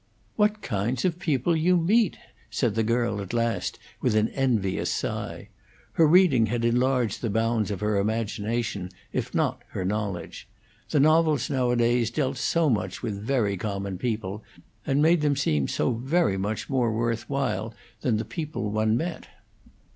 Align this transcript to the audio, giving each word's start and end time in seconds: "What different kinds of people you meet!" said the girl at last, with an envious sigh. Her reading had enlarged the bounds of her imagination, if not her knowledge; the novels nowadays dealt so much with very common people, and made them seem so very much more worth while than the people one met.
"What 0.35 0.53
different 0.63 0.63
kinds 0.63 1.05
of 1.05 1.19
people 1.19 1.55
you 1.55 1.77
meet!" 1.77 2.17
said 2.49 2.73
the 2.73 2.81
girl 2.81 3.21
at 3.21 3.33
last, 3.33 3.77
with 4.01 4.15
an 4.15 4.29
envious 4.29 4.89
sigh. 4.91 5.49
Her 5.91 6.07
reading 6.07 6.47
had 6.47 6.65
enlarged 6.65 7.21
the 7.21 7.29
bounds 7.29 7.69
of 7.69 7.81
her 7.81 7.99
imagination, 7.99 8.89
if 9.13 9.35
not 9.35 9.61
her 9.73 9.85
knowledge; 9.85 10.47
the 10.89 10.99
novels 10.99 11.51
nowadays 11.51 12.09
dealt 12.09 12.37
so 12.37 12.67
much 12.67 13.03
with 13.03 13.21
very 13.21 13.55
common 13.55 13.99
people, 13.99 14.43
and 14.87 15.03
made 15.03 15.21
them 15.21 15.35
seem 15.35 15.67
so 15.67 15.91
very 15.91 16.35
much 16.35 16.67
more 16.67 16.91
worth 16.91 17.29
while 17.29 17.71
than 18.01 18.17
the 18.17 18.25
people 18.25 18.71
one 18.71 18.97
met. 18.97 19.27